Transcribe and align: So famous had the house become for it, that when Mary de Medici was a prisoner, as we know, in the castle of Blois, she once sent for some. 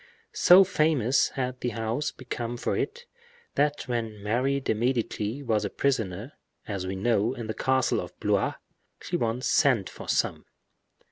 So 0.33 0.63
famous 0.63 1.29
had 1.29 1.59
the 1.61 1.69
house 1.77 2.09
become 2.09 2.57
for 2.57 2.75
it, 2.75 3.05
that 3.53 3.83
when 3.87 4.23
Mary 4.23 4.59
de 4.59 4.73
Medici 4.73 5.43
was 5.43 5.63
a 5.63 5.69
prisoner, 5.69 6.33
as 6.67 6.87
we 6.87 6.95
know, 6.95 7.35
in 7.35 7.45
the 7.45 7.53
castle 7.53 8.01
of 8.01 8.19
Blois, 8.19 8.55
she 8.99 9.15
once 9.15 9.45
sent 9.45 9.91
for 9.91 10.09
some. 10.09 10.45